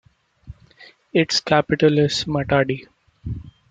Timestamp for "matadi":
2.25-2.87